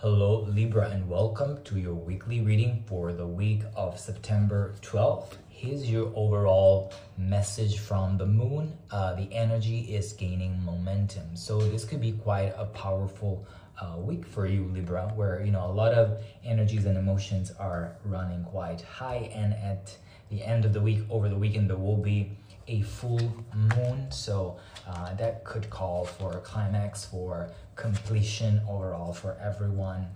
Hello, 0.00 0.42
Libra, 0.50 0.90
and 0.90 1.08
welcome 1.08 1.64
to 1.64 1.78
your 1.78 1.94
weekly 1.94 2.42
reading 2.42 2.84
for 2.86 3.14
the 3.14 3.26
week 3.26 3.62
of 3.74 3.98
September 3.98 4.74
12th. 4.82 5.38
Here's 5.48 5.90
your 5.90 6.12
overall 6.14 6.92
message 7.16 7.78
from 7.78 8.18
the 8.18 8.26
moon. 8.26 8.76
Uh, 8.90 9.14
the 9.14 9.32
energy 9.32 9.96
is 9.96 10.12
gaining 10.12 10.62
momentum. 10.62 11.34
So, 11.34 11.60
this 11.60 11.86
could 11.86 12.02
be 12.02 12.12
quite 12.12 12.52
a 12.58 12.66
powerful 12.66 13.46
uh, 13.80 13.96
week 13.96 14.26
for 14.26 14.46
you, 14.46 14.64
Libra, 14.66 15.10
where 15.16 15.42
you 15.42 15.50
know 15.50 15.64
a 15.64 15.72
lot 15.72 15.94
of 15.94 16.22
energies 16.44 16.84
and 16.84 16.98
emotions 16.98 17.50
are 17.58 17.96
running 18.04 18.44
quite 18.44 18.82
high. 18.82 19.30
And 19.34 19.54
at 19.54 19.96
the 20.28 20.44
end 20.44 20.66
of 20.66 20.74
the 20.74 20.80
week, 20.82 21.04
over 21.08 21.30
the 21.30 21.38
weekend, 21.38 21.70
there 21.70 21.78
will 21.78 21.96
be 21.96 22.36
a 22.68 22.82
full 22.82 23.44
moon. 23.54 24.10
So, 24.10 24.58
uh, 24.86 25.14
that 25.14 25.44
could 25.44 25.70
call 25.70 26.04
for 26.04 26.36
a 26.36 26.40
climax, 26.40 27.04
for 27.04 27.50
completion 27.76 28.60
overall 28.68 29.12
for 29.12 29.36
everyone 29.40 30.06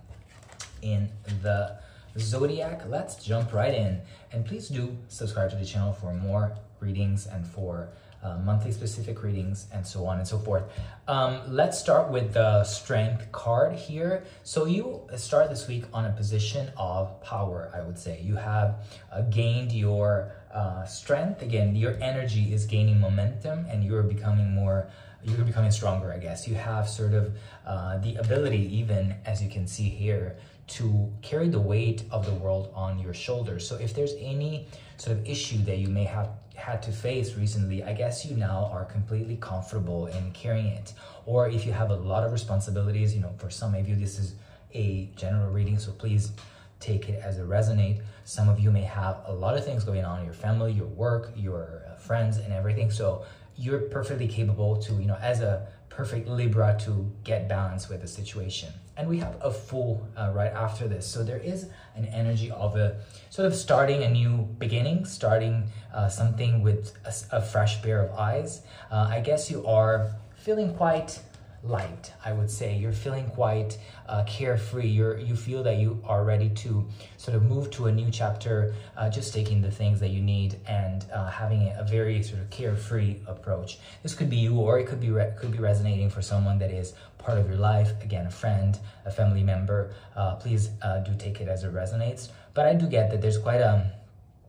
in 0.81 1.09
the 1.41 1.77
zodiac. 2.17 2.83
Let's 2.87 3.23
jump 3.23 3.53
right 3.53 3.73
in. 3.73 4.01
And 4.31 4.45
please 4.45 4.69
do 4.69 4.97
subscribe 5.07 5.51
to 5.51 5.55
the 5.55 5.65
channel 5.65 5.93
for 5.93 6.13
more 6.13 6.57
readings 6.79 7.27
and 7.27 7.45
for 7.45 7.89
uh, 8.23 8.37
monthly 8.37 8.71
specific 8.71 9.23
readings 9.23 9.67
and 9.73 9.85
so 9.85 10.05
on 10.05 10.19
and 10.19 10.27
so 10.27 10.37
forth. 10.37 10.63
Um, 11.07 11.41
let's 11.47 11.77
start 11.79 12.09
with 12.09 12.33
the 12.33 12.63
strength 12.63 13.31
card 13.31 13.73
here. 13.73 14.23
So 14.43 14.65
you 14.65 15.01
start 15.17 15.49
this 15.49 15.67
week 15.67 15.85
on 15.93 16.05
a 16.05 16.11
position 16.11 16.71
of 16.77 17.21
power, 17.23 17.71
I 17.73 17.81
would 17.81 17.97
say. 17.97 18.21
You 18.21 18.35
have 18.35 18.75
uh, 19.11 19.21
gained 19.21 19.71
your 19.71 20.33
uh, 20.53 20.85
strength. 20.85 21.41
Again, 21.41 21.75
your 21.75 21.97
energy 22.01 22.53
is 22.53 22.65
gaining 22.65 22.99
momentum 22.99 23.65
and 23.69 23.83
you're 23.83 24.03
becoming 24.03 24.53
more 24.53 24.89
you're 25.23 25.45
becoming 25.45 25.71
stronger, 25.71 26.11
I 26.11 26.17
guess. 26.17 26.47
You 26.47 26.55
have 26.55 26.89
sort 26.89 27.13
of 27.13 27.37
uh, 27.65 27.99
the 27.99 28.15
ability, 28.15 28.75
even 28.75 29.15
as 29.25 29.41
you 29.41 29.49
can 29.49 29.67
see 29.67 29.89
here, 29.89 30.37
to 30.67 31.11
carry 31.21 31.49
the 31.49 31.59
weight 31.59 32.05
of 32.11 32.25
the 32.25 32.33
world 32.33 32.71
on 32.73 32.97
your 32.97 33.13
shoulders. 33.13 33.67
So 33.67 33.75
if 33.75 33.93
there's 33.93 34.13
any 34.19 34.67
sort 34.97 35.17
of 35.17 35.27
issue 35.27 35.57
that 35.65 35.77
you 35.77 35.89
may 35.89 36.05
have 36.05 36.29
had 36.61 36.81
to 36.83 36.91
face 36.91 37.35
recently, 37.35 37.83
I 37.83 37.93
guess 37.93 38.25
you 38.25 38.35
now 38.35 38.69
are 38.71 38.85
completely 38.85 39.37
comfortable 39.37 40.07
in 40.07 40.31
carrying 40.31 40.67
it. 40.67 40.93
Or 41.25 41.49
if 41.49 41.65
you 41.65 41.71
have 41.73 41.89
a 41.89 41.95
lot 41.95 42.23
of 42.23 42.31
responsibilities, 42.31 43.15
you 43.15 43.21
know, 43.21 43.33
for 43.37 43.49
some 43.49 43.73
of 43.73 43.89
you, 43.89 43.95
this 43.95 44.19
is 44.19 44.35
a 44.73 45.09
general 45.15 45.49
reading, 45.49 45.79
so 45.79 45.91
please 45.91 46.31
take 46.79 47.09
it 47.09 47.19
as 47.23 47.37
a 47.39 47.41
resonate. 47.41 48.01
Some 48.25 48.47
of 48.47 48.59
you 48.59 48.71
may 48.71 48.83
have 48.83 49.17
a 49.25 49.33
lot 49.33 49.57
of 49.57 49.65
things 49.65 49.83
going 49.83 50.05
on 50.05 50.23
your 50.23 50.33
family, 50.33 50.71
your 50.71 50.87
work, 50.87 51.31
your 51.35 51.83
uh, 51.89 51.95
friends, 51.95 52.37
and 52.37 52.53
everything. 52.53 52.91
So 52.91 53.25
you're 53.57 53.79
perfectly 53.79 54.27
capable 54.27 54.77
to, 54.83 54.93
you 54.93 55.05
know, 55.05 55.17
as 55.21 55.41
a 55.41 55.67
perfect 55.89 56.27
Libra 56.27 56.77
to 56.81 57.11
get 57.23 57.49
balance 57.49 57.89
with 57.89 58.01
the 58.01 58.07
situation. 58.07 58.71
And 59.01 59.09
we 59.09 59.17
have 59.17 59.35
a 59.41 59.49
Fool 59.49 60.07
uh, 60.15 60.29
right 60.31 60.53
after 60.53 60.87
this. 60.87 61.07
So 61.07 61.23
there 61.23 61.39
is 61.39 61.65
an 61.95 62.05
energy 62.05 62.51
of 62.51 62.75
a 62.75 62.99
sort 63.31 63.47
of 63.47 63.55
starting 63.55 64.03
a 64.03 64.09
new 64.11 64.47
beginning, 64.59 65.05
starting 65.05 65.63
uh, 65.91 66.07
something 66.07 66.61
with 66.61 66.93
a, 67.03 67.37
a, 67.37 67.41
fresh 67.41 67.81
pair 67.81 68.03
of 68.03 68.11
eyes. 68.11 68.61
Uh, 68.91 69.07
I 69.09 69.19
guess 69.19 69.49
you 69.49 69.65
are 69.65 70.11
feeling 70.35 70.75
quite 70.75 71.19
light 71.63 72.11
i 72.25 72.31
would 72.33 72.49
say. 72.49 72.75
You're 72.77 72.91
feeling 72.91 73.29
quite 73.29 73.77
uh, 74.07 74.23
carefree. 74.25 74.87
You're 74.87 75.17
you 75.17 75.35
feel 75.35 75.63
that 75.63 75.77
you 75.77 76.01
are 76.05 76.23
ready 76.23 76.49
to 76.49 76.87
sort 77.17 77.35
of 77.35 77.43
move 77.43 77.69
to 77.71 77.87
a 77.87 77.91
new 77.91 78.09
chapter 78.11 78.73
uh, 78.97 79.09
just 79.09 79.33
taking 79.33 79.61
the 79.61 79.71
things 79.71 79.99
that 79.99 80.09
you 80.09 80.21
need 80.21 80.59
and 80.67 81.05
uh, 81.13 81.29
having 81.29 81.71
a 81.77 81.83
very 81.83 82.23
sort 82.23 82.41
of 82.41 82.49
carefree 82.49 83.17
approach. 83.27 83.79
This 84.03 84.15
could 84.15 84.29
be 84.29 84.37
you 84.37 84.59
or 84.59 84.79
it 84.79 84.87
could 84.87 84.99
be 84.99 85.09
could 85.39 85.51
be 85.51 85.59
resonating 85.59 86.09
for 86.09 86.21
someone 86.21 86.57
that 86.59 86.71
is 86.71 86.93
part 87.17 87.37
of 87.37 87.47
your 87.47 87.57
life. 87.59 87.91
Again 88.03 88.25
a 88.25 88.31
friend 88.31 88.79
a 89.05 89.11
family 89.11 89.43
member 89.43 89.93
uh, 90.15 90.35
please 90.35 90.69
uh, 90.81 90.99
do 90.99 91.13
take 91.15 91.41
it 91.41 91.47
as 91.47 91.63
it 91.63 91.73
resonates. 91.73 92.29
But 92.53 92.65
i 92.65 92.73
do 92.73 92.87
get 92.87 93.11
that 93.11 93.21
there's 93.21 93.37
quite 93.37 93.61
a 93.61 93.91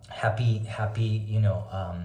happy 0.09 0.59
happy 0.59 1.25
you 1.27 1.41
know 1.41 1.65
um, 1.71 2.05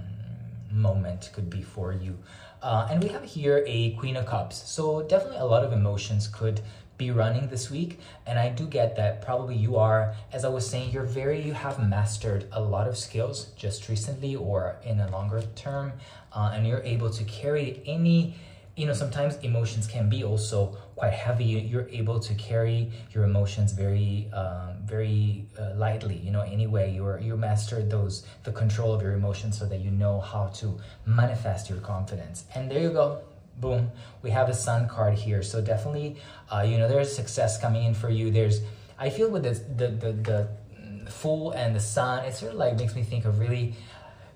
moment 0.72 1.30
could 1.34 1.50
be 1.50 1.62
for 1.62 1.94
you 1.94 2.18
uh, 2.62 2.88
and 2.90 3.04
we 3.04 3.10
have 3.10 3.24
here 3.24 3.64
a 3.68 3.92
Queen 3.92 4.18
of 4.18 4.26
Cups. 4.26 4.70
So 4.70 5.04
definitely 5.04 5.38
a 5.38 5.46
lot 5.46 5.64
of 5.64 5.74
emotions 5.74 6.28
could 6.28 6.62
be 6.98 7.12
running 7.12 7.48
this 7.48 7.70
week. 7.70 8.00
And 8.26 8.40
I 8.40 8.50
do 8.50 8.66
get 8.66 8.96
that 8.96 9.22
probably 9.22 9.56
you 9.56 9.76
are, 9.78 10.16
as 10.34 10.44
I 10.44 10.50
was 10.50 10.68
saying, 10.68 10.92
you're 10.92 11.04
very, 11.04 11.42
you 11.42 11.54
have 11.54 11.80
mastered 11.88 12.46
a 12.52 12.62
lot 12.62 12.88
of 12.88 12.98
skills 12.98 13.52
just 13.56 13.88
recently 13.88 14.36
or 14.36 14.78
in 14.84 15.00
a 15.00 15.10
longer 15.10 15.44
term. 15.56 15.94
Uh, 16.34 16.52
and 16.54 16.68
you're 16.68 16.84
able 16.84 17.10
to 17.12 17.24
carry 17.24 17.82
any 17.86 18.36
you 18.78 18.86
know, 18.86 18.94
sometimes 18.94 19.38
emotions 19.38 19.88
can 19.88 20.08
be 20.08 20.24
also 20.24 20.78
quite 20.96 21.12
heavy. 21.12 21.46
You're 21.46 21.90
able 21.90 22.20
to 22.20 22.34
carry 22.36 22.92
your 23.12 23.24
emotions 23.24 23.72
very, 23.74 24.30
um, 24.32 24.76
very 24.86 25.48
uh, 25.60 25.74
lightly. 25.76 26.18
You 26.18 26.30
know, 26.30 26.42
anyway, 26.42 26.94
you're 26.94 27.20
you 27.20 27.36
mastered 27.36 27.90
those 27.90 28.24
the 28.44 28.52
control 28.52 28.94
of 28.94 29.02
your 29.02 29.14
emotions 29.14 29.58
so 29.58 29.66
that 29.66 29.80
you 29.80 29.90
know 29.90 30.22
how 30.22 30.48
to 30.60 30.80
manifest 31.08 31.72
your 31.72 31.80
confidence. 31.80 32.46
And 32.54 32.70
there 32.70 32.80
you 32.80 32.92
go. 32.92 33.22
Boom. 33.58 33.90
We 34.22 34.30
have 34.30 34.48
a 34.48 34.54
sun 34.54 34.88
card 34.88 35.16
here. 35.16 35.42
So 35.42 35.60
definitely, 35.60 36.18
uh, 36.54 36.62
you 36.62 36.78
know, 36.78 36.88
there's 36.88 37.14
success 37.14 37.60
coming 37.60 37.84
in 37.84 37.96
for 37.96 38.12
you. 38.12 38.30
There's, 38.30 38.62
I 39.00 39.10
feel 39.10 39.30
with 39.32 39.42
this, 39.42 39.60
the 39.60 39.88
the 39.88 40.12
the 40.14 40.48
Fool 41.10 41.52
and 41.52 41.76
the 41.76 41.80
sun, 41.80 42.26
it 42.26 42.36
sort 42.36 42.52
of 42.52 42.58
like 42.58 42.78
makes 42.78 42.94
me 42.94 43.02
think 43.02 43.26
of 43.26 43.40
really 43.40 43.74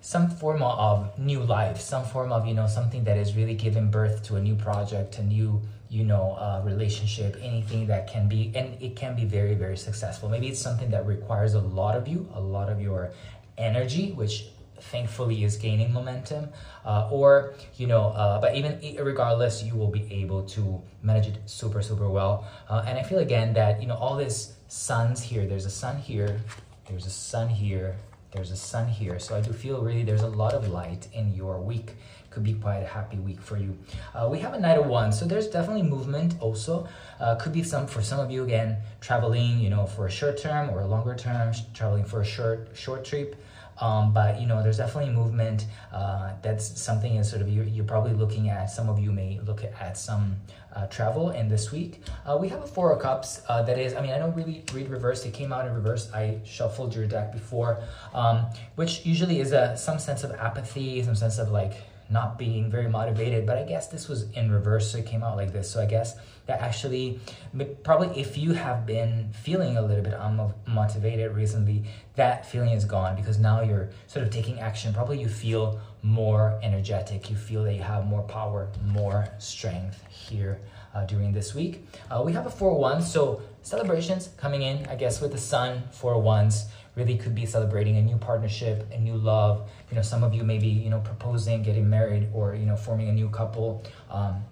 some 0.02 0.30
form 0.30 0.64
of 0.64 1.18
new 1.18 1.40
life, 1.40 1.80
some 1.80 2.04
form 2.04 2.32
of, 2.32 2.48
you 2.48 2.56
know, 2.56 2.68
something 2.68 3.04
that 3.04 3.18
is 3.18 3.36
really 3.36 3.54
giving 3.54 3.92
birth 3.92 4.24
to 4.24 4.36
a 4.36 4.42
new 4.42 4.56
project, 4.56 5.20
a 5.20 5.24
new, 5.24 5.62
you 5.90 6.04
know, 6.04 6.34
uh, 6.34 6.62
relationship, 6.66 7.38
anything 7.42 7.86
that 7.86 8.08
can 8.12 8.28
be, 8.28 8.52
and 8.56 8.82
it 8.82 8.96
can 8.96 9.16
be 9.16 9.26
very, 9.26 9.54
very 9.54 9.78
successful. 9.78 10.28
Maybe 10.28 10.48
it's 10.48 10.60
something 10.60 10.90
that 10.90 11.06
requires 11.06 11.54
a 11.54 11.60
lot 11.60 11.96
of 11.96 12.08
you, 12.08 12.28
a 12.34 12.42
lot 12.42 12.68
of 12.70 12.82
your 12.82 13.12
energy, 13.60 14.12
which 14.12 14.48
thankfully 14.80 15.44
is 15.44 15.58
gaining 15.58 15.94
momentum 15.94 16.50
uh, 16.86 17.08
or 17.12 17.54
you 17.78 17.86
know 17.86 18.06
uh, 18.16 18.42
but 18.42 18.56
even 18.56 18.80
regardless 18.98 19.62
you 19.62 19.76
will 19.76 19.92
be 19.92 20.12
able 20.12 20.42
to 20.42 20.82
manage 21.04 21.28
it 21.28 21.38
super 21.46 21.84
super 21.84 22.10
well. 22.10 22.48
Uh, 22.68 22.84
and 22.88 22.98
i 22.98 23.04
feel 23.04 23.20
again 23.20 23.54
that 23.54 23.80
you 23.80 23.88
know 23.88 23.94
all 23.94 24.16
this 24.16 24.56
suns 24.68 25.22
here. 25.22 25.46
There's 25.46 25.66
a 25.66 25.70
sun 25.70 25.98
here. 25.98 26.40
There's 26.88 27.06
a 27.06 27.12
sun 27.12 27.48
here 27.48 27.96
there's 28.32 28.52
a 28.52 28.56
sun 28.56 28.88
here. 28.88 29.20
So 29.20 29.36
I 29.36 29.42
do 29.42 29.52
feel 29.52 29.82
really 29.82 30.04
there's 30.04 30.22
a 30.22 30.28
lot 30.28 30.54
of 30.54 30.70
light 30.70 31.08
in 31.14 31.34
your 31.34 31.60
week. 31.60 31.96
Could 32.30 32.44
be 32.44 32.54
quite 32.54 32.78
a 32.78 32.88
happy 32.88 33.18
week 33.18 33.42
for 33.42 33.58
you. 33.58 33.78
Uh, 34.16 34.30
we 34.32 34.40
have 34.40 34.54
a 34.54 34.60
Knight 34.60 34.78
of 34.78 34.86
Wands, 34.86 35.20
so 35.20 35.26
there's 35.26 35.48
definitely 35.48 35.84
movement 35.84 36.36
also. 36.40 36.88
Uh, 37.20 37.36
could 37.36 37.52
be 37.52 37.62
some 37.62 37.88
for 37.88 38.02
some 38.02 38.22
of 38.22 38.32
you 38.32 38.44
again 38.44 38.78
traveling, 39.02 39.60
you 39.60 39.70
know, 39.70 39.86
for 39.86 40.08
a 40.08 40.12
short 40.12 40.38
term 40.38 40.70
or 40.70 40.80
a 40.80 40.88
longer 40.88 41.14
term, 41.14 41.54
traveling 41.74 42.06
for 42.06 42.22
a 42.22 42.26
short 42.26 42.70
short 42.74 43.04
trip. 43.04 43.36
Um, 43.80 44.14
but 44.14 44.40
you 44.40 44.48
know, 44.48 44.62
there's 44.62 44.78
definitely 44.78 45.12
movement. 45.12 45.66
Uh, 45.92 46.34
that's 46.42 46.80
something 46.80 47.16
is 47.16 47.30
sort 47.30 47.42
of 47.42 47.50
you're, 47.50 47.66
you're, 47.66 47.86
probably 47.86 48.14
looking 48.14 48.50
at. 48.50 48.66
Some 48.66 48.90
of 48.90 49.00
you 49.00 49.12
may 49.12 49.40
look 49.46 49.64
at 49.64 49.98
some 49.98 50.36
uh, 50.76 50.88
travel 50.88 51.32
in 51.32 51.50
this 51.50 51.72
week. 51.72 52.02
Uh, 52.26 52.38
we 52.40 52.48
have 52.50 52.62
a 52.62 52.68
Four 52.68 52.94
of 52.94 53.02
Cups 53.02 53.42
uh, 53.50 53.62
that 53.64 53.80
is. 53.80 53.94
I 53.94 54.02
mean, 54.02 54.12
I 54.12 54.20
don't 54.20 54.36
really 54.36 54.64
read 54.74 54.90
reverse. 54.90 55.26
It 55.26 55.34
came 55.34 55.52
out 55.52 55.66
in 55.68 55.74
reverse. 55.74 56.12
I 56.14 56.40
shuffled 56.46 56.96
your 56.96 57.08
deck 57.08 57.32
before, 57.32 57.82
um, 58.14 58.46
which 58.76 59.06
usually 59.06 59.40
is 59.40 59.52
a 59.52 59.76
some 59.78 60.00
sense 60.00 60.24
of 60.24 60.32
apathy, 60.32 61.04
some 61.04 61.16
sense 61.16 61.40
of 61.40 61.52
like 61.52 61.74
not 62.12 62.38
being 62.38 62.70
very 62.70 62.90
motivated. 62.90 63.46
But 63.46 63.58
I 63.58 63.64
guess 63.64 63.88
this 63.88 64.08
was 64.08 64.30
in 64.32 64.52
reverse, 64.52 64.92
so 64.92 65.00
it 65.00 65.06
came 65.06 65.24
out 65.24 65.38
like 65.38 65.54
this. 65.54 65.72
So 65.72 65.82
I 65.82 65.86
guess 65.86 66.16
that 66.52 66.62
actually 66.62 67.20
probably 67.84 68.20
if 68.20 68.38
you 68.38 68.54
have 68.54 68.86
been 68.86 69.30
feeling 69.32 69.78
a 69.78 69.82
little 69.82 70.04
bit 70.04 70.14
unmotivated 70.14 71.34
recently 71.36 71.84
that 72.16 72.46
feeling 72.46 72.72
is 72.72 72.84
gone 72.84 73.16
because 73.16 73.38
now 73.38 73.62
you're 73.62 73.90
sort 74.08 74.26
of 74.26 74.32
taking 74.32 74.60
action 74.60 74.94
probably 74.94 75.20
you 75.20 75.30
feel 75.30 75.80
more 76.02 76.60
energetic 76.64 77.30
you 77.30 77.36
feel 77.36 77.64
that 77.64 77.74
you 77.74 77.82
have 77.82 78.06
more 78.06 78.24
power 78.24 78.68
more 78.86 79.28
strength 79.38 80.04
here 80.10 80.60
uh, 80.94 81.06
during 81.06 81.32
this 81.32 81.54
week 81.54 81.86
uh, 82.10 82.22
we 82.26 82.34
have 82.34 82.46
a 82.46 82.50
four 82.50 82.78
wands 82.78 83.10
so 83.10 83.42
celebrations 83.62 84.30
coming 84.38 84.62
in 84.62 84.86
i 84.88 84.96
guess 84.96 85.22
with 85.22 85.32
the 85.32 85.38
sun 85.38 85.84
four 85.92 86.20
wands 86.22 86.66
really 86.96 87.18
could 87.18 87.34
be 87.34 87.46
celebrating 87.46 87.98
a 87.98 88.02
new 88.02 88.18
partnership 88.18 88.88
a 88.92 89.00
new 89.00 89.16
love. 89.16 89.70
You 89.90 89.96
know 89.96 90.02
some 90.02 90.24
of 90.24 90.34
you 90.34 90.44
may 90.44 90.58
be 90.58 90.68
you 90.68 90.90
know 90.90 91.00
proposing 91.00 91.64
getting 91.64 91.90
married 91.90 92.30
or 92.34 92.56
you 92.56 92.66
know 92.66 92.76
forming 92.76 93.10
a 93.10 93.14
new 93.14 93.30
couple. 93.30 93.84
Um, 94.10 94.44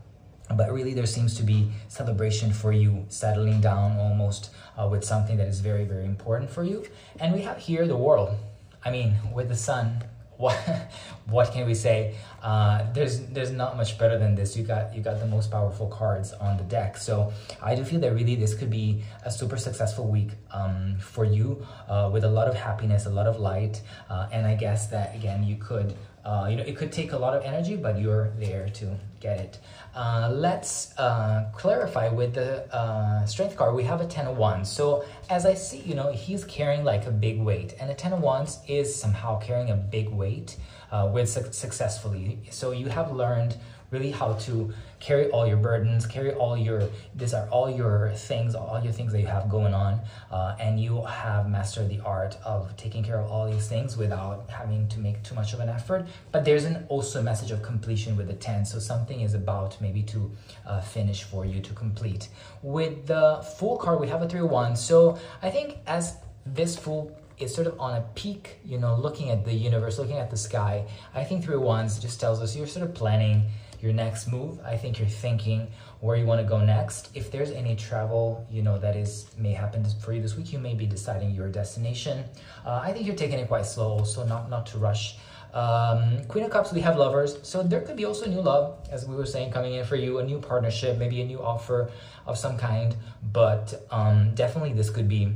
but 0.56 0.72
really 0.74 0.96
there 0.96 1.06
seems 1.06 1.36
to 1.36 1.44
be 1.44 1.72
celebration 1.90 2.52
for 2.52 2.72
you 2.72 3.06
settling 3.08 3.62
down 3.62 4.00
almost 4.00 4.50
uh, 4.80 4.88
with 4.88 5.04
something 5.04 5.38
that 5.38 5.48
is 5.48 5.60
very 5.60 5.84
very 5.84 6.06
important 6.06 6.50
for 6.50 6.64
you. 6.64 6.86
And 7.20 7.34
we 7.34 7.42
have 7.42 7.58
here 7.58 7.88
the 7.88 7.98
world. 7.98 8.36
I 8.84 8.92
mean 8.92 9.18
with 9.34 9.50
the 9.50 9.56
sun 9.56 10.04
what 10.40 10.56
what 11.36 11.52
can 11.54 11.68
we 11.68 11.76
say? 11.76 12.16
Uh, 12.42 12.86
there's 12.94 13.20
there's 13.36 13.52
not 13.52 13.78
much 13.78 13.98
better 14.00 14.18
than 14.18 14.34
this. 14.34 14.58
You 14.58 14.64
got 14.64 14.96
you 14.96 15.02
got 15.02 15.20
the 15.20 15.28
most 15.28 15.52
powerful 15.52 15.88
cards 15.88 16.34
on 16.34 16.58
the 16.58 16.64
deck. 16.64 16.98
So 16.98 17.32
i 17.62 17.76
do 17.76 17.84
feel 17.84 18.00
that 18.00 18.14
really 18.14 18.36
this 18.36 18.54
could 18.54 18.70
be 18.70 19.04
a 19.26 19.32
super 19.32 19.58
successful 19.58 20.08
week 20.08 20.30
um, 20.52 20.98
for 21.00 21.26
you 21.26 21.66
uh, 21.88 22.10
with 22.12 22.24
a 22.24 22.30
lot 22.30 22.48
of 22.48 22.56
happiness 22.56 23.06
a 23.06 23.10
lot 23.10 23.28
of 23.28 23.40
light 23.40 23.82
uh, 24.10 24.28
and 24.32 24.46
i 24.48 24.56
guess 24.56 24.88
that 24.88 25.16
again 25.16 25.44
you 25.44 25.56
could 25.56 25.96
uh, 26.26 26.48
you 26.50 26.56
know, 26.56 26.64
it 26.64 26.76
could 26.76 26.92
take 26.92 27.12
a 27.14 27.18
lot 27.18 27.36
of 27.36 27.44
energy, 27.44 27.76
but 27.76 28.00
you're 28.00 28.32
there 28.40 28.70
to 28.70 28.98
get 29.20 29.40
it. 29.40 29.60
Uh, 29.96 30.30
let's 30.32 30.98
uh, 30.98 31.50
clarify 31.54 32.10
with 32.10 32.34
the 32.34 32.74
uh, 32.74 33.26
strength 33.26 33.56
card. 33.56 33.74
We 33.76 33.84
have 33.84 34.02
a 34.02 34.06
10 34.06 34.28
of 34.28 34.38
wands. 34.38 34.70
So 34.70 35.06
as 35.30 35.46
I 35.46 35.54
see, 35.54 35.80
you 35.80 35.96
know, 35.96 36.12
he's 36.12 36.44
carrying 36.44 36.84
like 36.84 37.06
a 37.06 37.12
big 37.12 37.40
weight 37.40 37.76
and 37.80 37.90
a 37.90 37.94
10 37.94 38.14
of 38.14 38.22
wands 38.22 38.60
is 38.68 38.94
somehow 38.94 39.40
carrying 39.40 39.72
a 39.72 39.76
big 39.76 40.10
weight 40.10 40.58
uh, 40.92 41.10
with 41.12 41.30
su 41.30 41.52
successfully. 41.52 42.40
So 42.50 42.72
you 42.72 42.90
have 42.90 43.12
learned 43.12 43.58
really 43.92 44.12
how 44.12 44.34
to 44.34 44.74
carry 45.00 45.30
all 45.32 45.48
your 45.48 45.58
burdens, 45.58 46.06
carry 46.06 46.32
all 46.34 46.58
your, 46.58 46.90
these 47.16 47.34
are 47.34 47.48
all 47.50 47.70
your 47.70 48.12
things, 48.16 48.54
all 48.56 48.80
your 48.84 48.92
things 48.92 49.12
that 49.14 49.22
you 49.22 49.28
have 49.28 49.50
going 49.50 49.74
on, 49.74 50.00
uh, 50.32 50.56
and 50.60 50.80
you 50.80 51.02
have 51.04 51.50
mastered 51.50 51.90
the 51.90 52.00
art 52.02 52.38
of 52.44 52.76
taking 52.78 53.04
care 53.04 53.20
of 53.20 53.30
all 53.32 53.50
these 53.50 53.68
things 53.68 53.98
without 53.98 54.50
having 54.50 54.88
to 54.90 55.00
make 55.00 55.22
too 55.24 55.36
much 55.36 55.54
of 55.54 55.60
an 55.60 55.70
effort. 55.70 56.08
But 56.32 56.46
there's 56.46 56.66
an 56.66 56.86
also 56.90 57.22
message 57.22 57.52
of 57.52 57.62
completion 57.64 58.18
with 58.18 58.28
the 58.28 58.34
10, 58.34 58.66
so 58.66 58.80
something 58.80 59.22
is 59.22 59.34
about 59.34 59.80
maybe 59.82 60.04
to 60.04 60.32
uh, 60.66 60.82
finish 60.82 61.24
for 61.24 61.46
you 61.46 61.62
to 61.62 61.74
complete. 61.74 62.30
With 62.62 63.08
the 63.08 63.46
Fool 63.58 63.78
card, 63.78 64.00
we 64.00 64.08
have 64.08 64.22
a 64.22 64.30
3 64.30 64.42
Wands, 64.42 64.84
so 64.84 65.18
I 65.42 65.50
think 65.50 65.78
as 65.88 66.18
this 66.46 66.78
Fool 66.78 67.16
is 67.40 67.54
sort 67.54 67.68
of 67.68 67.80
on 67.80 67.96
a 67.96 68.02
peak, 68.16 68.60
you 68.66 68.78
know, 68.78 68.96
looking 68.96 69.30
at 69.30 69.46
the 69.46 69.54
universe, 69.54 69.98
looking 69.98 70.18
at 70.18 70.30
the 70.30 70.38
sky. 70.38 70.86
I 71.14 71.24
think 71.24 71.44
three 71.44 71.58
wands 71.58 72.00
just 72.00 72.20
tells 72.20 72.42
us 72.42 72.56
you're 72.56 72.68
sort 72.68 72.86
of 72.88 72.94
planning 72.94 73.46
your 73.82 73.94
next 73.94 74.28
move. 74.28 74.60
I 74.66 74.76
think 74.76 75.00
you're 75.00 75.08
thinking 75.08 75.68
where 76.02 76.18
you 76.18 76.26
want 76.26 76.42
to 76.42 76.48
go 76.48 76.64
next. 76.64 77.10
If 77.14 77.32
there's 77.32 77.52
any 77.52 77.76
travel, 77.76 78.46
you 78.50 78.62
know, 78.62 78.78
that 78.80 78.96
is 78.96 79.28
may 79.38 79.54
happen 79.54 79.86
for 80.02 80.14
you 80.14 80.22
this 80.22 80.36
week, 80.36 80.52
you 80.52 80.60
may 80.60 80.74
be 80.74 80.86
deciding 80.86 81.32
your 81.32 81.50
destination. 81.50 82.26
Uh, 82.66 82.82
I 82.84 82.92
think 82.92 83.06
you're 83.06 83.16
taking 83.16 83.40
it 83.40 83.48
quite 83.48 83.66
slow, 83.66 84.04
so 84.04 84.26
not 84.26 84.50
not 84.50 84.66
to 84.68 84.78
rush. 84.78 85.18
Um, 85.54 86.24
Queen 86.28 86.44
of 86.44 86.52
Cups, 86.52 86.72
we 86.72 86.82
have 86.82 86.98
lovers. 86.98 87.40
So 87.42 87.64
there 87.64 87.82
could 87.82 87.96
be 87.96 88.06
also 88.06 88.28
new 88.28 88.42
love, 88.42 88.88
as 88.92 89.08
we 89.08 89.16
were 89.16 89.26
saying, 89.26 89.52
coming 89.52 89.74
in 89.74 89.86
for 89.86 89.96
you, 89.96 90.20
a 90.20 90.24
new 90.24 90.40
partnership, 90.40 90.98
maybe 90.98 91.22
a 91.22 91.26
new 91.26 91.42
offer 91.42 91.90
of 92.28 92.38
some 92.38 92.58
kind. 92.58 92.96
But 93.34 93.88
um, 93.90 94.36
definitely 94.36 94.74
this 94.74 94.90
could 94.90 95.08
be 95.08 95.34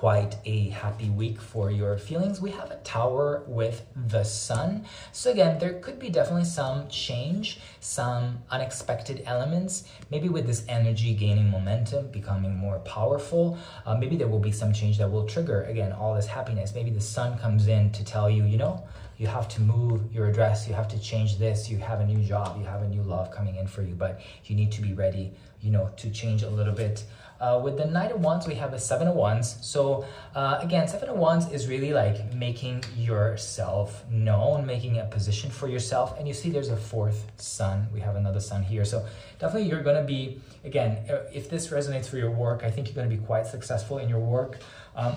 quite 0.00 0.36
a 0.46 0.70
happy 0.70 1.10
week 1.10 1.38
for 1.38 1.70
your 1.70 1.98
feelings. 1.98 2.40
We 2.40 2.52
have 2.52 2.70
a 2.70 2.76
tower 2.76 3.42
with 3.46 3.84
the 4.08 4.24
sun. 4.24 4.86
So 5.12 5.30
again, 5.30 5.58
there 5.58 5.74
could 5.74 5.98
be 5.98 6.08
definitely 6.08 6.46
some 6.46 6.88
change, 6.88 7.60
some 7.80 8.38
unexpected 8.50 9.22
elements, 9.26 9.84
maybe 10.10 10.30
with 10.30 10.46
this 10.46 10.64
energy 10.70 11.12
gaining 11.12 11.50
momentum, 11.50 12.10
becoming 12.10 12.56
more 12.56 12.78
powerful. 12.78 13.58
Uh, 13.84 13.94
maybe 13.94 14.16
there 14.16 14.26
will 14.26 14.38
be 14.38 14.52
some 14.52 14.72
change 14.72 14.96
that 14.96 15.10
will 15.12 15.26
trigger, 15.26 15.64
again, 15.64 15.92
all 15.92 16.14
this 16.14 16.28
happiness. 16.28 16.74
Maybe 16.74 16.88
the 16.88 17.02
sun 17.02 17.36
comes 17.36 17.66
in 17.66 17.92
to 17.92 18.02
tell 18.02 18.30
you, 18.30 18.44
you 18.44 18.56
know, 18.56 18.82
you 19.20 19.26
have 19.26 19.48
to 19.48 19.60
move 19.60 20.00
your 20.14 20.28
address, 20.28 20.66
you 20.66 20.72
have 20.72 20.88
to 20.88 20.98
change 20.98 21.36
this, 21.36 21.68
you 21.68 21.76
have 21.76 22.00
a 22.00 22.06
new 22.06 22.24
job, 22.24 22.58
you 22.58 22.64
have 22.64 22.80
a 22.80 22.88
new 22.88 23.02
love 23.02 23.30
coming 23.30 23.56
in 23.56 23.66
for 23.66 23.82
you, 23.82 23.94
but 23.94 24.18
you 24.46 24.56
need 24.56 24.72
to 24.72 24.80
be 24.80 24.94
ready, 24.94 25.30
you 25.60 25.70
know, 25.70 25.90
to 25.98 26.08
change 26.10 26.42
a 26.42 26.48
little 26.48 26.72
bit. 26.72 27.04
Uh, 27.38 27.60
with 27.62 27.76
the 27.76 27.84
Knight 27.84 28.12
of 28.12 28.20
Wands, 28.22 28.46
we 28.46 28.54
have 28.54 28.72
a 28.72 28.78
Seven 28.78 29.08
of 29.08 29.14
Wands. 29.14 29.58
So 29.60 30.06
uh, 30.34 30.58
again, 30.62 30.88
Seven 30.88 31.10
of 31.10 31.16
Wands 31.16 31.52
is 31.52 31.68
really 31.68 31.92
like 31.92 32.32
making 32.32 32.82
yourself 32.96 34.08
known, 34.10 34.64
making 34.64 34.98
a 34.98 35.04
position 35.04 35.50
for 35.50 35.68
yourself. 35.68 36.18
And 36.18 36.26
you 36.26 36.32
see 36.32 36.48
there's 36.48 36.70
a 36.70 36.76
fourth 36.76 37.30
sun. 37.36 37.88
We 37.92 38.00
have 38.00 38.16
another 38.16 38.40
sun 38.40 38.62
here. 38.62 38.86
So 38.86 39.04
definitely 39.38 39.68
you're 39.68 39.82
going 39.82 39.96
to 39.96 40.04
be, 40.16 40.40
again, 40.64 40.98
uh, 41.10 41.24
if 41.30 41.50
this 41.50 41.68
resonates 41.68 42.06
for 42.06 42.16
your 42.16 42.30
work, 42.30 42.62
I 42.64 42.70
think 42.70 42.88
you're 42.88 42.94
going 42.94 43.10
to 43.10 43.14
be 43.14 43.22
quite 43.22 43.46
successful 43.46 43.98
in 43.98 44.08
your 44.08 44.18
work. 44.18 44.58
Um, 44.96 45.16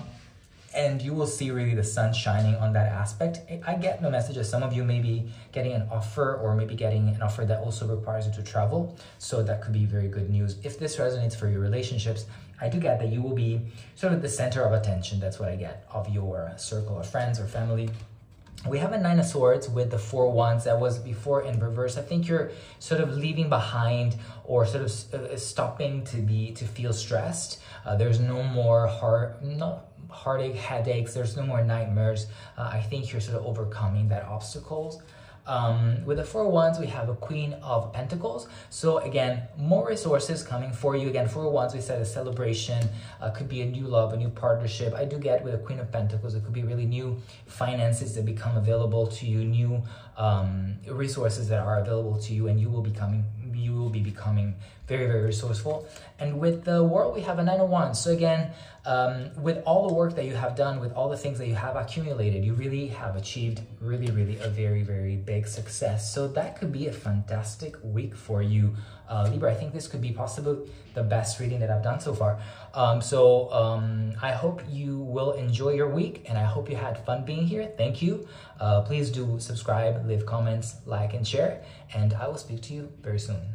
and 0.74 1.00
you 1.00 1.12
will 1.12 1.26
see 1.26 1.50
really 1.50 1.74
the 1.74 1.84
sun 1.84 2.12
shining 2.12 2.56
on 2.56 2.72
that 2.72 2.92
aspect. 2.92 3.40
I 3.66 3.74
get 3.74 4.02
the 4.02 4.10
message 4.10 4.36
that 4.36 4.44
some 4.44 4.62
of 4.62 4.72
you 4.72 4.84
may 4.84 5.00
be 5.00 5.30
getting 5.52 5.72
an 5.72 5.88
offer 5.90 6.34
or 6.36 6.54
maybe 6.54 6.74
getting 6.74 7.08
an 7.08 7.22
offer 7.22 7.44
that 7.44 7.60
also 7.60 7.86
requires 7.86 8.26
you 8.26 8.32
to 8.32 8.42
travel. 8.42 8.96
So 9.18 9.42
that 9.42 9.62
could 9.62 9.72
be 9.72 9.84
very 9.84 10.08
good 10.08 10.30
news. 10.30 10.56
If 10.62 10.78
this 10.78 10.96
resonates 10.96 11.36
for 11.36 11.48
your 11.48 11.60
relationships, 11.60 12.26
I 12.60 12.68
do 12.68 12.78
get 12.78 12.98
that 13.00 13.08
you 13.08 13.22
will 13.22 13.34
be 13.34 13.60
sort 13.94 14.12
of 14.12 14.22
the 14.22 14.28
center 14.28 14.62
of 14.62 14.72
attention. 14.72 15.20
That's 15.20 15.38
what 15.38 15.48
I 15.48 15.56
get 15.56 15.86
of 15.92 16.08
your 16.08 16.52
circle 16.56 16.98
of 16.98 17.08
friends 17.08 17.38
or 17.38 17.46
family. 17.46 17.90
We 18.66 18.78
have 18.78 18.92
a 18.92 18.98
Nine 18.98 19.18
of 19.18 19.26
Swords 19.26 19.68
with 19.68 19.90
the 19.90 19.98
Four 19.98 20.32
Wands 20.32 20.64
that 20.64 20.80
was 20.80 20.98
before 20.98 21.42
in 21.42 21.60
reverse. 21.60 21.98
I 21.98 22.02
think 22.02 22.26
you're 22.26 22.50
sort 22.78 23.02
of 23.02 23.14
leaving 23.14 23.50
behind 23.50 24.16
or 24.44 24.64
sort 24.64 24.84
of 24.84 25.14
uh, 25.14 25.36
stopping 25.36 26.04
to 26.04 26.16
be 26.16 26.52
to 26.52 26.64
feel 26.64 26.94
stressed. 26.94 27.60
Uh, 27.84 27.94
there's 27.96 28.20
no 28.20 28.42
more 28.42 28.86
heart, 28.86 29.42
no 29.42 29.82
heartache, 30.14 30.54
headaches, 30.54 31.14
there's 31.14 31.36
no 31.36 31.44
more 31.44 31.62
nightmares. 31.62 32.26
Uh, 32.56 32.70
I 32.72 32.80
think 32.80 33.12
you're 33.12 33.20
sort 33.20 33.38
of 33.38 33.46
overcoming 33.46 34.08
that 34.08 34.24
obstacles. 34.24 35.02
Um, 35.46 36.02
with 36.06 36.16
the 36.16 36.24
four 36.24 36.48
wands, 36.48 36.78
we 36.78 36.86
have 36.86 37.10
a 37.10 37.14
queen 37.14 37.52
of 37.62 37.92
pentacles. 37.92 38.48
So 38.70 38.98
again, 38.98 39.42
more 39.58 39.86
resources 39.86 40.42
coming 40.42 40.72
for 40.72 40.96
you. 40.96 41.08
Again, 41.08 41.28
four 41.28 41.50
wands, 41.50 41.74
we 41.74 41.82
said 41.82 42.00
a 42.00 42.04
celebration, 42.04 42.88
uh, 43.20 43.30
could 43.30 43.48
be 43.48 43.60
a 43.60 43.66
new 43.66 43.86
love, 43.86 44.14
a 44.14 44.16
new 44.16 44.30
partnership. 44.30 44.94
I 44.94 45.04
do 45.04 45.18
get 45.18 45.44
with 45.44 45.54
a 45.54 45.58
queen 45.58 45.80
of 45.80 45.92
pentacles, 45.92 46.34
it 46.34 46.44
could 46.44 46.54
be 46.54 46.62
really 46.62 46.86
new 46.86 47.20
finances 47.46 48.14
that 48.14 48.24
become 48.24 48.56
available 48.56 49.06
to 49.08 49.26
you, 49.26 49.44
new 49.44 49.82
um, 50.16 50.76
resources 50.88 51.48
that 51.50 51.60
are 51.60 51.80
available 51.80 52.18
to 52.20 52.32
you, 52.32 52.48
and 52.48 52.58
you 52.58 52.70
will 52.70 52.82
be 52.82 52.92
coming 52.92 53.24
will 53.84 53.90
be 53.90 54.00
becoming 54.00 54.56
very, 54.86 55.06
very 55.06 55.22
resourceful. 55.22 55.86
And 56.18 56.38
with 56.38 56.64
the 56.64 56.82
world, 56.82 57.14
we 57.14 57.22
have 57.22 57.38
a 57.38 57.44
nine 57.44 57.60
of 57.60 57.68
wands. 57.68 57.98
So 57.98 58.10
again, 58.10 58.50
um, 58.86 59.30
with 59.42 59.62
all 59.64 59.88
the 59.88 59.94
work 59.94 60.14
that 60.16 60.26
you 60.26 60.34
have 60.34 60.54
done, 60.54 60.78
with 60.78 60.92
all 60.92 61.08
the 61.08 61.16
things 61.16 61.38
that 61.38 61.48
you 61.48 61.54
have 61.54 61.76
accumulated, 61.76 62.44
you 62.44 62.52
really 62.52 62.88
have 62.88 63.16
achieved 63.16 63.62
really, 63.80 64.10
really 64.10 64.38
a 64.40 64.48
very, 64.48 64.82
very 64.82 65.16
big 65.16 65.46
success. 65.46 66.12
So 66.12 66.28
that 66.28 66.58
could 66.58 66.70
be 66.70 66.86
a 66.88 66.92
fantastic 66.92 67.76
week 67.82 68.14
for 68.14 68.42
you, 68.42 68.76
uh, 69.08 69.26
Libra. 69.30 69.52
I 69.52 69.54
think 69.54 69.72
this 69.72 69.88
could 69.88 70.02
be 70.02 70.12
possibly 70.12 70.70
the 70.92 71.02
best 71.02 71.40
reading 71.40 71.60
that 71.60 71.70
I've 71.70 71.82
done 71.82 71.98
so 71.98 72.12
far. 72.12 72.38
Um, 72.74 73.00
so 73.00 73.50
um, 73.52 74.12
I 74.20 74.32
hope 74.32 74.62
you 74.68 74.98
will 74.98 75.32
enjoy 75.32 75.70
your 75.70 75.88
week 75.88 76.26
and 76.28 76.36
I 76.36 76.44
hope 76.44 76.68
you 76.68 76.76
had 76.76 77.02
fun 77.06 77.24
being 77.24 77.46
here. 77.46 77.72
Thank 77.78 78.02
you. 78.02 78.28
Uh, 78.60 78.82
please 78.82 79.10
do 79.10 79.38
subscribe, 79.40 80.06
leave 80.06 80.26
comments, 80.26 80.76
like, 80.84 81.14
and 81.14 81.26
share. 81.26 81.62
And 81.94 82.12
I 82.12 82.28
will 82.28 82.36
speak 82.36 82.60
to 82.62 82.74
you 82.74 82.92
very 83.02 83.18
soon. 83.18 83.54